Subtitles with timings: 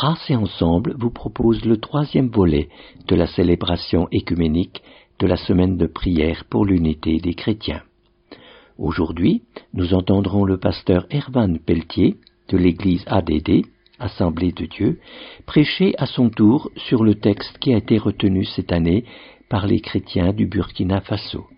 [0.00, 2.68] Grâce et Ensemble vous propose le troisième volet
[3.08, 4.80] de la célébration écuménique
[5.18, 7.82] de la semaine de prière pour l'unité des chrétiens.
[8.78, 9.42] Aujourd'hui,
[9.74, 12.14] nous entendrons le pasteur Hervan Pelletier
[12.48, 13.66] de l'église ADD,
[13.98, 15.00] Assemblée de Dieu,
[15.46, 19.04] prêcher à son tour sur le texte qui a été retenu cette année
[19.48, 21.48] par les chrétiens du Burkina Faso.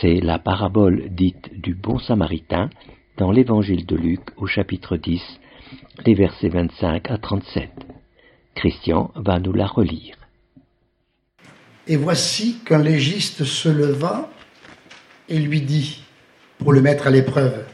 [0.00, 2.70] C'est la parabole dite du bon samaritain
[3.16, 5.20] dans l'évangile de Luc au chapitre 10,
[6.04, 7.70] les versets 25 à 37.
[8.54, 10.16] Christian va nous la relire.
[11.88, 14.30] Et voici qu'un légiste se leva
[15.28, 16.02] et lui dit,
[16.58, 17.64] pour le mettre à l'épreuve,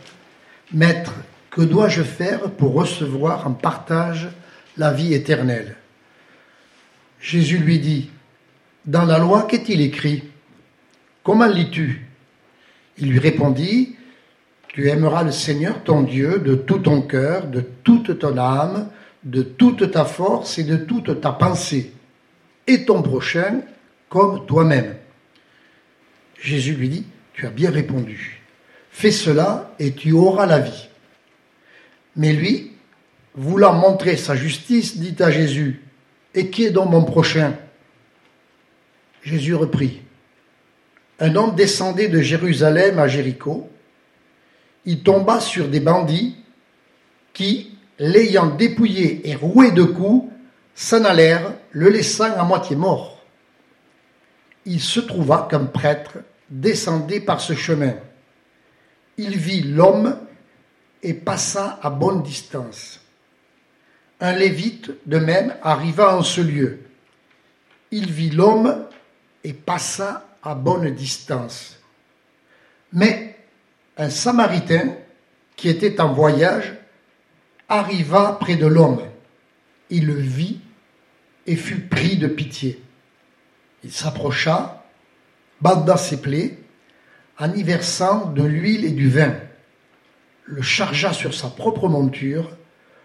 [0.73, 1.15] Maître,
[1.51, 4.29] que dois-je faire pour recevoir en partage
[4.77, 5.77] la vie éternelle?
[7.21, 8.11] Jésus lui dit,
[8.87, 10.23] Dans la loi, qu'est-il écrit?
[11.23, 12.07] Comment lis-tu?
[12.99, 13.97] Il lui répondit,
[14.79, 18.89] Tu aimeras le Seigneur ton Dieu de tout ton cœur, de toute ton âme,
[19.25, 21.93] de toute ta force et de toute ta pensée,
[22.69, 23.63] et ton prochain
[24.09, 24.95] comme toi-même.
[26.41, 28.41] Jésus lui dit, Tu as bien répondu.
[28.93, 30.89] Fais cela et tu auras la vie.
[32.15, 32.71] Mais lui,
[33.35, 35.83] voulant montrer sa justice, dit à Jésus,
[36.37, 37.55] Et qui est donc mon prochain?
[39.25, 40.03] Jésus reprit,
[41.19, 43.69] Un homme descendait de Jérusalem à Jéricho.
[44.89, 46.35] Il tomba sur des bandits
[47.35, 50.33] qui, l'ayant dépouillé et roué de coups,
[50.75, 53.23] s'en allèrent, le laissant à moitié mort.
[54.65, 56.17] Il se trouva qu'un prêtre
[56.49, 57.97] descendait par ce chemin.
[59.19, 60.19] Il vit l'homme
[61.03, 63.01] et passa à bonne distance.
[64.21, 66.79] Un lévite, de même, arriva en ce lieu.
[67.91, 68.87] Il vit l'homme
[69.45, 71.79] et passa à bonne distance.
[72.95, 73.38] Mais
[73.99, 74.95] un samaritain
[75.57, 76.75] qui était en voyage
[77.69, 79.03] arriva près de l'homme.
[79.91, 80.61] Il le vit
[81.47, 82.81] et fut pris de pitié.
[83.85, 84.85] Il s'approcha,
[85.61, 86.59] banda ses plaies,
[87.39, 89.35] en y versant de l'huile et du vin
[90.49, 92.57] le chargea sur sa propre monture,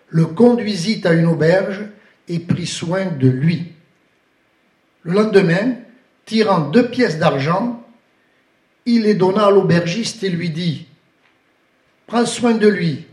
[0.09, 1.84] le conduisit à une auberge
[2.28, 3.73] et prit soin de lui.
[5.03, 5.75] Le lendemain,
[6.25, 7.85] tirant deux pièces d'argent,
[8.85, 10.88] il les donna à l'aubergiste et lui dit
[12.08, 13.06] Prends soin de lui,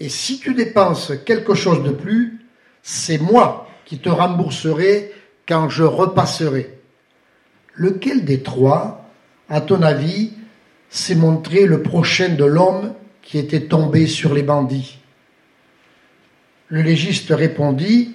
[0.00, 2.38] et si tu dépenses quelque chose de plus,
[2.82, 5.12] c'est moi qui te rembourserai
[5.46, 6.78] quand je repasserai.
[7.74, 9.08] Lequel des trois,
[9.48, 10.32] à ton avis,
[10.90, 14.98] s'est montré le prochain de l'homme qui était tombé sur les bandits?
[16.68, 18.14] Le légiste répondit,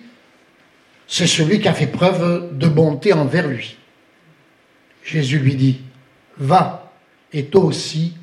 [1.08, 3.78] C'est celui qui a fait preuve de bonté envers lui.
[5.04, 5.82] Jésus lui dit,
[6.38, 6.92] Va,
[7.32, 8.14] et toi aussi,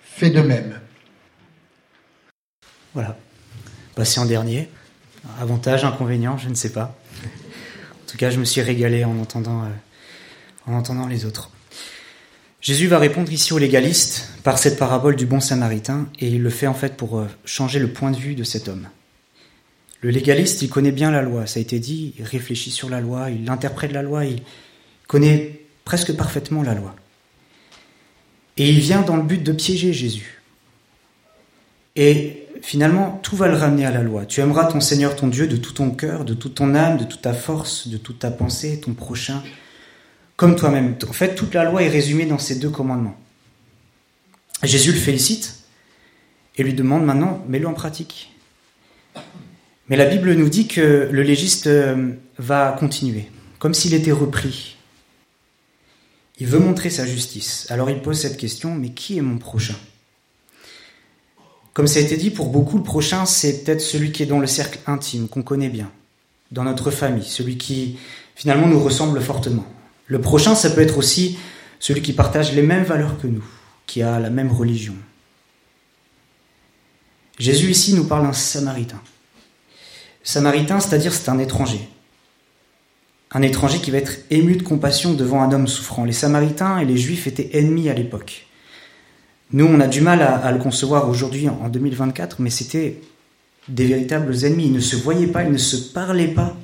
[0.00, 0.80] fais de même.
[2.94, 3.16] Voilà.
[3.94, 4.68] Passé en dernier.
[5.40, 6.96] Avantage, inconvénient, je ne sais pas.
[8.02, 9.68] En tout cas, je me suis régalé en entendant, euh,
[10.66, 11.50] en entendant les autres.
[12.60, 16.50] Jésus va répondre ici aux légalistes par cette parabole du bon samaritain, et il le
[16.50, 18.88] fait en fait pour euh, changer le point de vue de cet homme.
[20.00, 23.00] Le légaliste, il connaît bien la loi, ça a été dit, il réfléchit sur la
[23.00, 24.42] loi, il interprète la loi, il
[25.06, 26.94] connaît presque parfaitement la loi.
[28.56, 30.42] Et il vient dans le but de piéger Jésus.
[31.96, 34.26] Et finalement, tout va le ramener à la loi.
[34.26, 37.04] Tu aimeras ton Seigneur, ton Dieu, de tout ton cœur, de toute ton âme, de
[37.04, 39.42] toute ta force, de toute ta pensée, ton prochain,
[40.36, 40.96] comme toi-même.
[41.08, 43.16] En fait, toute la loi est résumée dans ces deux commandements.
[44.62, 45.60] Jésus le félicite
[46.56, 48.34] et lui demande maintenant, mets-le en pratique.
[49.88, 53.28] Mais la Bible nous dit que le légiste euh, va continuer,
[53.58, 54.76] comme s'il était repris.
[56.38, 57.66] Il veut montrer sa justice.
[57.70, 59.74] Alors il pose cette question, mais qui est mon prochain?
[61.80, 64.38] Comme ça a été dit, pour beaucoup, le prochain, c'est peut-être celui qui est dans
[64.38, 65.90] le cercle intime, qu'on connaît bien,
[66.50, 67.96] dans notre famille, celui qui
[68.34, 69.64] finalement nous ressemble fortement.
[70.04, 71.38] Le prochain, ça peut être aussi
[71.78, 73.42] celui qui partage les mêmes valeurs que nous,
[73.86, 74.92] qui a la même religion.
[77.38, 79.00] Jésus ici nous parle d'un samaritain.
[80.22, 81.88] Samaritain, c'est-à-dire c'est un étranger.
[83.30, 86.04] Un étranger qui va être ému de compassion devant un homme souffrant.
[86.04, 88.49] Les Samaritains et les Juifs étaient ennemis à l'époque.
[89.52, 93.00] Nous, on a du mal à, le concevoir aujourd'hui en 2024, mais c'était
[93.68, 94.66] des véritables ennemis.
[94.66, 96.56] Ils ne se voyaient pas, ils ne se parlaient pas.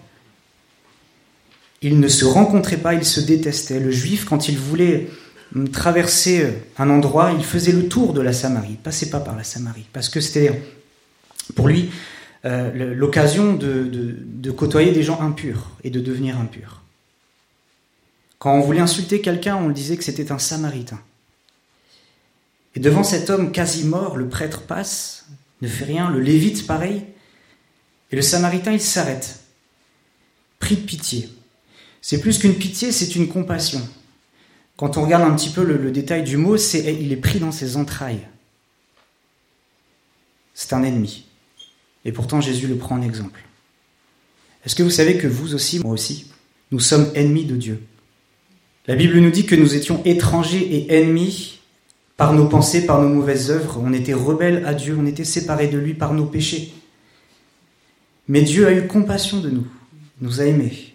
[1.82, 3.80] Ils ne se rencontraient pas, ils se détestaient.
[3.80, 5.08] Le juif, quand il voulait
[5.54, 6.48] hum, traverser
[6.78, 9.86] un endroit, il faisait le tour de la Samarie, il passait pas par la Samarie,
[9.92, 10.62] parce que c'était
[11.54, 11.90] pour lui
[12.44, 16.82] euh, l'occasion de, côtoyer des gens impurs et de devenir impur.
[18.38, 21.00] Quand on voulait insulter quelqu'un, on le disait que c'était un samaritain.
[22.76, 25.26] Et devant cet homme quasi mort, le prêtre passe,
[25.62, 27.04] ne fait rien, le lévite pareil,
[28.12, 29.40] et le samaritain il s'arrête.
[30.58, 31.28] pris de pitié.
[32.02, 33.80] C'est plus qu'une pitié, c'est une compassion.
[34.76, 37.50] Quand on regarde un petit peu le, détail du mot, c'est il est pris dans
[37.50, 38.28] ses entrailles.
[40.52, 41.26] C'est un ennemi.
[42.04, 43.42] Et pourtant Jésus le prend en exemple.
[44.64, 46.30] Est-ce que vous savez que vous aussi, moi aussi,
[46.70, 47.82] nous sommes ennemis de Dieu?
[48.86, 51.56] La Bible nous dit que nous étions étrangers et ennemis
[52.16, 53.80] par nos pensées, par nos mauvaises œuvres.
[53.82, 56.72] On était rebelles à Dieu, on était séparés de lui par nos péchés.
[58.28, 59.66] Mais Dieu a eu compassion de nous,
[60.20, 60.94] nous a aimés.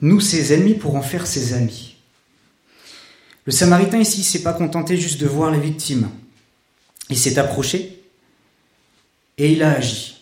[0.00, 1.96] Nous, ses ennemis, pour en faire ses amis.
[3.44, 6.08] Le Samaritain ici s'est pas contenté juste de voir les victimes.
[7.10, 8.02] Il s'est approché
[9.36, 10.14] et il a agi.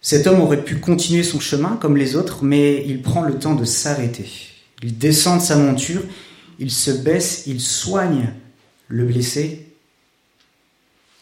[0.00, 3.54] Cet homme aurait pu continuer son chemin comme les autres, mais il prend le temps
[3.54, 4.30] de s'arrêter.
[4.82, 6.02] Il descend de sa monture,
[6.60, 8.34] il se baisse, il soigne
[8.88, 9.66] le blessé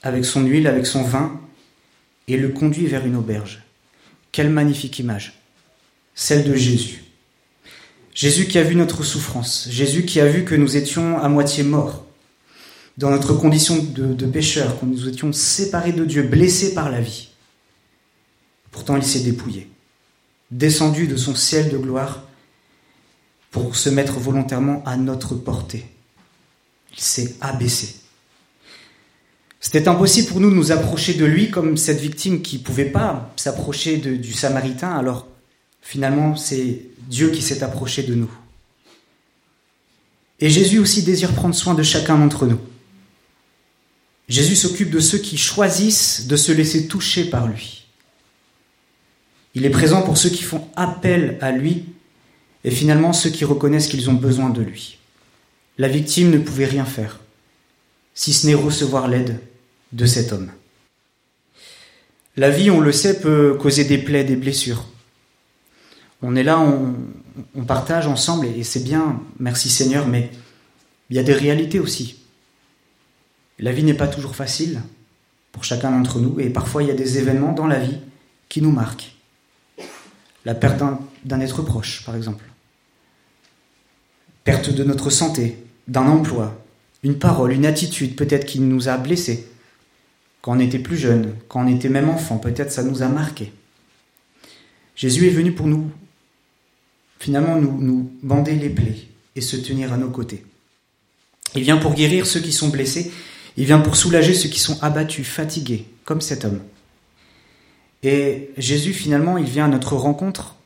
[0.03, 1.41] avec son huile, avec son vin,
[2.27, 3.63] et le conduit vers une auberge.
[4.33, 5.41] Quelle magnifique image,
[6.15, 7.05] celle de Jésus.
[8.15, 11.63] Jésus qui a vu notre souffrance, Jésus qui a vu que nous étions à moitié
[11.63, 12.05] morts,
[12.97, 17.01] dans notre condition de, de pécheurs, que nous étions séparés de Dieu, blessés par la
[17.01, 17.29] vie.
[18.73, 19.71] Pourtant, il s'est dépouillé,
[20.51, 22.28] descendu de son ciel de gloire
[23.51, 25.87] pour se mettre volontairement à notre portée.
[26.93, 27.97] Il s'est abaissé.
[29.61, 32.85] C'était impossible pour nous de nous approcher de lui comme cette victime qui ne pouvait
[32.85, 35.27] pas s'approcher du Samaritain, alors
[35.83, 38.31] finalement c'est Dieu qui s'est approché de nous.
[40.41, 42.61] Et Jésus aussi désire prendre soin de chacun d'entre nous.
[44.29, 47.87] Jésus s'occupe de ceux qui choisissent de se laisser toucher par lui.
[49.55, 51.87] Il est présent pour ceux qui font appel à lui
[52.65, 54.99] et finalement ceux qui reconnaissent qu'ils ont besoin de lui.
[55.79, 57.21] La victime ne pouvait rien faire,
[58.15, 59.39] si ce n'est recevoir l'aide
[59.93, 60.51] de cet homme.
[62.37, 64.85] La vie, on le sait, peut causer des plaies, des blessures.
[66.23, 70.31] On est là, on, partage ensemble, et c'est bien, merci Seigneur, mais
[71.11, 72.21] il y a des réalités aussi.
[73.59, 74.81] La vie n'est pas toujours facile
[75.53, 77.99] pour chacun d'entre nous, et parfois il y a des événements dans la vie
[78.49, 79.17] qui nous marquent.
[80.45, 80.83] La perte
[81.25, 82.48] d'un être proche, par exemple.
[84.49, 85.59] Perte de notre santé,
[85.89, 86.59] d'un emploi,
[87.03, 89.47] une parole, une attitude peut-être qui nous a blessés
[90.41, 93.53] quand on était plus jeune, quand on était même enfant, peut-être ça nous a marqué.
[94.97, 95.91] Jésus est venu pour nous,
[97.19, 98.97] finalement, nous, nous bander les plaies
[99.37, 100.47] et se tenir à nos côtés.
[101.55, 103.13] Il vient pour guérir ceux qui sont blessés,
[103.59, 106.61] il vient pour soulager ceux qui sont abattus, fatigués, comme cet homme.
[108.03, 110.57] Et Jésus, finalement, il vient à notre rencontre,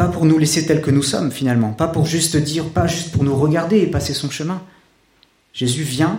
[0.00, 3.12] pas pour nous laisser tels que nous sommes, finalement, pas pour juste dire, pas juste
[3.12, 4.62] pour nous regarder et passer son chemin.
[5.52, 6.18] Jésus vient,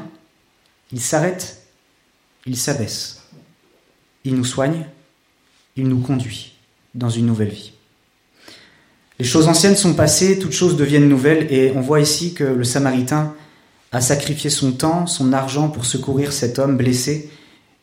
[0.92, 1.64] il s'arrête
[2.46, 3.22] il s'abaisse,
[4.24, 4.86] il nous soigne,
[5.76, 6.54] il nous conduit
[6.94, 7.74] dans une nouvelle vie.
[9.18, 12.64] Les choses anciennes sont passées, toutes choses deviennent nouvelles, et on voit ici que le
[12.64, 13.34] Samaritain
[13.92, 17.32] a sacrifié son temps, son argent pour secourir cet homme blessé,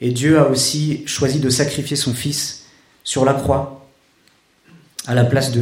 [0.00, 2.66] et Dieu a aussi choisi de sacrifier son Fils
[3.02, 3.77] sur la croix,
[5.08, 5.60] à la place de,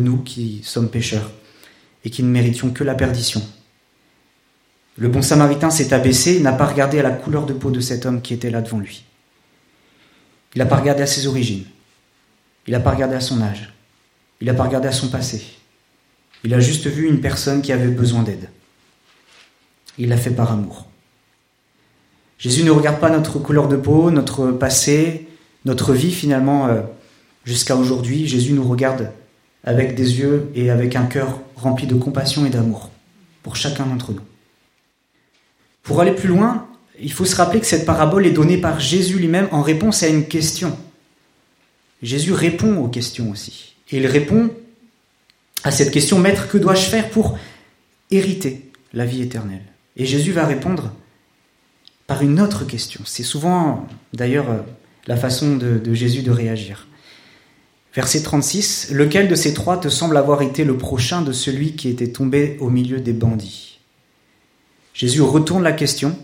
[0.00, 1.30] nous qui sommes pécheurs,
[2.04, 3.40] et qui ne méritions que la perdition.
[4.98, 8.06] Le bon samaritain s'est abaissé, n'a pas regardé à la couleur de peau de cet
[8.06, 9.04] homme qui était là devant lui.
[10.54, 11.64] Il n'a pas regardé à ses origines.
[12.66, 13.72] Il n'a pas regardé à son âge.
[14.40, 15.44] Il n'a pas regardé à son passé.
[16.42, 18.50] Il a juste vu une personne qui avait besoin d'aide.
[19.96, 20.88] Il l'a fait par amour.
[22.36, 25.28] Jésus ne regarde pas notre couleur de peau, notre passé,
[25.64, 26.82] notre vie finalement euh,
[27.44, 28.26] jusqu'à aujourd'hui.
[28.26, 29.10] Jésus nous regarde
[29.64, 32.90] avec des yeux et avec un cœur rempli de compassion et d'amour
[33.42, 34.20] pour chacun d'entre nous.
[35.82, 36.68] Pour aller plus loin,
[37.00, 40.08] il faut se rappeler que cette parabole est donnée par Jésus lui-même en réponse à
[40.08, 40.76] une question.
[42.02, 43.74] Jésus répond aux questions aussi.
[43.90, 44.50] Et il répond
[45.64, 47.38] à cette question, Maître, que dois-je faire pour
[48.10, 49.62] hériter la vie éternelle?
[49.96, 50.92] Et Jésus va répondre
[52.06, 53.02] par une autre question.
[53.04, 54.64] C'est souvent d'ailleurs
[55.06, 56.86] la façon de, de, Jésus de réagir.
[57.94, 61.88] Verset 36, Lequel de ces trois te semble avoir été le prochain de celui qui
[61.88, 63.80] était tombé au milieu des bandits?
[64.94, 66.16] Jésus retourne la question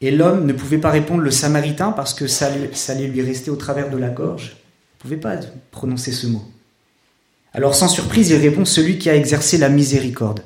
[0.00, 2.46] et l'homme ne pouvait pas répondre le samaritain parce que ça,
[2.88, 4.56] allait lui rester au travers de la gorge.
[4.56, 5.36] Il ne pouvait pas
[5.70, 6.44] prononcer ce mot.
[7.52, 10.42] Alors sans surprise, il répond celui qui a exercé la miséricorde.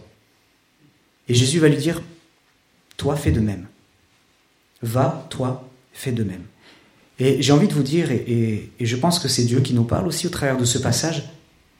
[1.29, 2.03] Et Jésus va lui dire,
[2.97, 3.67] toi fais de même.
[4.83, 6.45] Va, toi, fais de même.
[7.23, 10.09] Et j'ai envie de vous dire, et, je pense que c'est Dieu qui nous parle
[10.09, 11.31] aussi au travers de ce passage,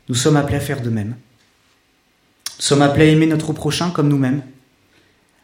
[0.09, 1.17] nous sommes appelés à faire de même.
[2.59, 4.43] Nous sommes appelés à aimer notre prochain comme nous-mêmes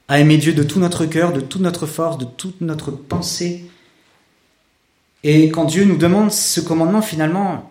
[0.08, 3.66] à aimer Dieu de tout notre cœur, de toute notre force, de toute notre pensée.
[5.22, 7.70] Et quand Dieu nous demande ce commandement, finalement,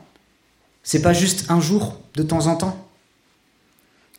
[0.83, 2.87] C'est pas juste un jour de temps en temps.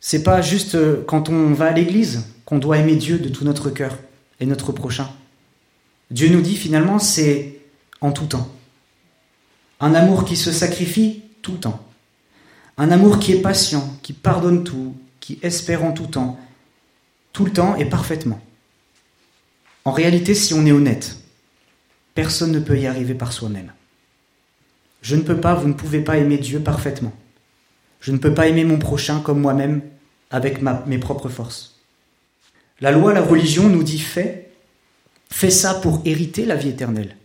[0.01, 3.45] C'est pas juste euh, quand on va à l'église qu'on doit aimer Dieu de tout
[3.45, 3.97] notre cœur
[4.41, 5.09] et notre prochain.
[6.11, 7.58] Dieu nous dit finalement c'est
[8.01, 8.49] en tout temps.
[9.81, 11.85] Un amour qui se sacrifie tout temps.
[12.77, 16.39] Un amour qui est patient, qui pardonne tout, qui espère en tout temps,
[17.33, 18.41] tout le temps et parfaitement.
[19.85, 21.17] En réalité, si on est honnête,
[22.15, 23.73] personne ne peut y arriver par soi-même.
[25.03, 27.13] Je ne peux pas, vous ne pouvez pas aimer Dieu parfaitement.
[28.01, 29.83] Je ne peux pas aimer mon prochain comme moi-même
[30.31, 31.81] avec mes propres forces.
[32.81, 34.51] La loi, la religion nous dit fais,
[35.31, 37.17] fais ça pour hériter la vie éternelle.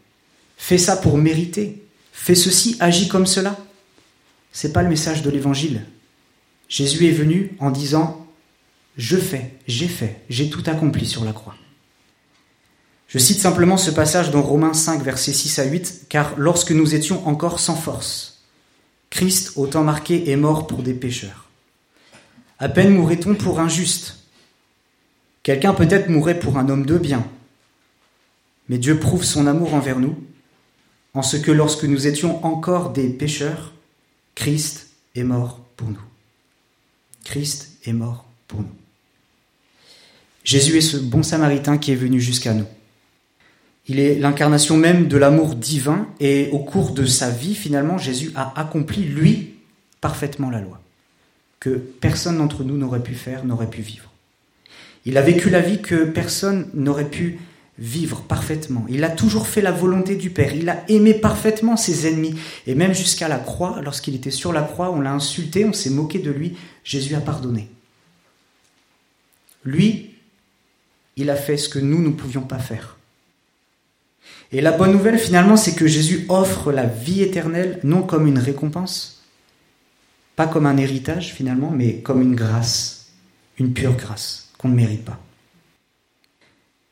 [0.57, 1.83] Fais ça pour mériter.
[2.11, 3.57] Fais ceci, agis comme cela.
[4.51, 5.85] C'est pas le message de l'évangile.
[6.69, 8.23] Jésus est venu en disant
[8.95, 11.55] je fais, j'ai fait, j'ai tout accompli sur la croix.
[13.07, 16.95] Je cite simplement ce passage dans Romains 5, versets 6 à 8, car lorsque nous
[16.95, 18.43] étions encore sans force,
[19.09, 21.49] Christ, au temps marqué, est mort pour des pécheurs.
[22.57, 24.19] À peine mourrait-on pour un juste.
[25.43, 27.27] Quelqu'un peut-être mourrait pour un homme de bien.
[28.69, 30.17] Mais Dieu prouve son amour envers nous,
[31.13, 33.73] en ce que lorsque nous étions encore des pécheurs,
[34.35, 36.01] Christ est mort pour nous.
[37.23, 38.75] Christ est mort pour nous.
[40.43, 42.65] Jésus est ce bon samaritain qui est venu jusqu'à nous.
[43.87, 48.31] Il est l'incarnation même de l'amour divin et au cours de sa vie, finalement, Jésus
[48.35, 49.55] a accompli, lui,
[50.01, 50.81] parfaitement la loi,
[51.59, 54.09] que personne d'entre nous n'aurait pu faire, n'aurait pu vivre.
[55.05, 57.39] Il a vécu la vie que personne n'aurait pu
[57.79, 58.85] vivre parfaitement.
[58.89, 60.53] Il a toujours fait la volonté du Père.
[60.55, 62.35] Il a aimé parfaitement ses ennemis.
[62.67, 65.89] Et même jusqu'à la croix, lorsqu'il était sur la croix, on l'a insulté, on s'est
[65.89, 66.55] moqué de lui.
[66.83, 67.69] Jésus a pardonné.
[69.65, 70.11] Lui,
[71.15, 72.97] il a fait ce que nous ne pouvions pas faire.
[74.51, 78.37] Et la bonne nouvelle finalement, c'est que Jésus offre la vie éternelle non comme une
[78.37, 79.23] récompense,
[80.35, 83.07] pas comme un héritage finalement, mais comme une grâce,
[83.57, 85.19] une pure grâce qu'on ne mérite pas.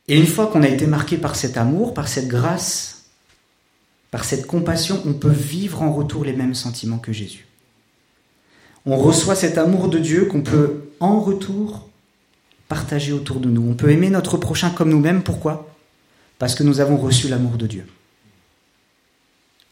[0.08, 3.05] Et une fois qu'on a été marqué par cet amour, par cette grâce,
[4.10, 7.48] par cette compassion, on peut vivre en retour les mêmes sentiments que Jésus.
[8.86, 11.88] On reçoit cet amour de Dieu qu'on peut en retour
[12.67, 13.70] partager autour de nous.
[13.70, 15.24] On peut aimer notre prochain comme nous-mêmes.
[15.24, 15.75] Pourquoi?
[16.39, 17.86] Parce que nous avons reçu l'amour de Dieu.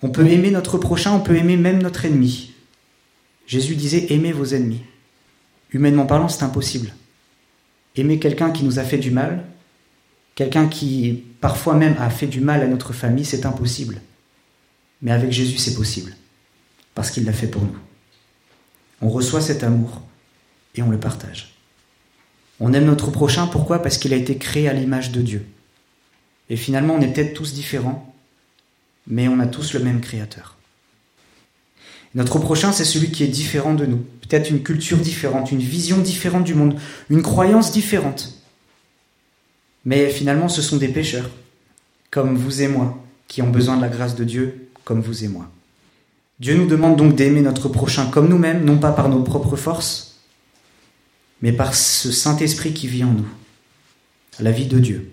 [0.02, 2.54] On peut aimer notre prochain, on peut aimer même notre ennemi.
[3.48, 4.84] Jésus disait aimez vos ennemis.
[5.72, 6.94] Humainement parlant, c'est impossible.
[7.96, 9.44] Aimer quelqu'un qui nous a fait du mal,
[10.40, 14.00] quelqu'un qui parfois même a fait du mal à notre famille, c'est impossible.
[15.02, 16.16] Mais avec Jésus, c'est possible,
[16.96, 17.78] parce qu'il l'a fait pour nous.
[19.02, 20.02] On reçoit cet amour
[20.76, 21.56] et on le partage.
[22.62, 23.82] On aime notre prochain, pourquoi?
[23.82, 25.46] Parce qu'il a été créé à l'image de Dieu.
[26.50, 28.16] Et finalement, on est peut-être tous différents,
[29.08, 30.56] mais on a tous le même créateur.
[32.16, 34.06] Notre prochain, c'est celui qui est différent de nous.
[34.22, 36.80] Peut-être une culture différente, une vision différente du monde,
[37.10, 38.39] une croyance différente.
[39.90, 41.32] Mais finalement, ce sont des pécheurs,
[42.12, 45.28] comme vous et moi, qui ont besoin de la grâce de Dieu, comme vous et
[45.28, 45.50] moi.
[46.40, 50.20] Dieu nous demande donc d'aimer notre prochain comme nous-mêmes, non pas par nos propres forces,
[51.42, 53.26] mais par ce Saint-Esprit qui vit en nous,
[54.40, 55.10] la vie de Dieu.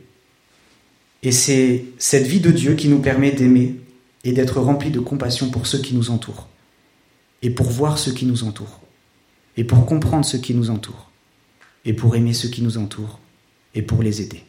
[1.23, 3.77] Et c'est cette vie de Dieu qui nous permet d'aimer
[4.25, 6.49] et d'être remplis de compassion pour ceux qui nous entourent,
[7.41, 8.83] et pour voir ceux qui nous entourent,
[9.57, 11.11] et pour comprendre ceux qui nous entourent,
[11.87, 13.21] et pour aimer ceux qui nous entourent,
[13.75, 14.45] et pour les aider.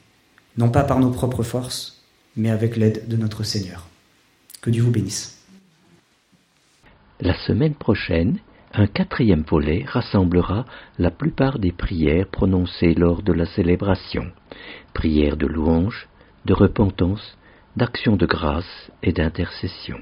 [0.57, 2.01] Non pas par nos propres forces,
[2.35, 3.87] mais avec l'aide de notre Seigneur.
[4.61, 5.37] Que Dieu vous bénisse.
[7.19, 8.39] La semaine prochaine,
[8.73, 10.65] un quatrième volet rassemblera
[10.99, 14.31] la plupart des prières prononcées lors de la célébration.
[14.93, 16.07] Prières de louange,
[16.45, 17.37] de repentance,
[17.75, 19.97] d'action de grâce et d'intercession.